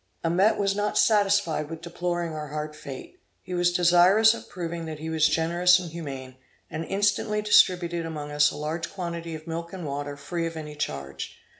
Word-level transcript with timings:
Amet 0.25 0.57
was 0.57 0.75
not 0.75 0.97
satisfied 0.97 1.69
with 1.69 1.81
deploring 1.83 2.33
our 2.33 2.47
hard 2.47 2.75
fate; 2.75 3.21
he 3.43 3.53
was 3.53 3.71
desirous 3.71 4.33
of 4.33 4.49
proving 4.49 4.85
that 4.85 4.97
he 4.97 5.11
was 5.11 5.27
generous 5.27 5.77
and 5.77 5.91
humane, 5.91 6.37
and 6.71 6.83
instantly 6.85 7.39
distributed 7.43 8.03
among 8.03 8.31
us 8.31 8.49
a 8.49 8.57
large 8.57 8.91
quantity 8.91 9.35
of 9.35 9.45
milk 9.45 9.73
and 9.73 9.85
water 9.85 10.17
free 10.17 10.47
of 10.47 10.57
any 10.57 10.73
charge. 10.73 11.37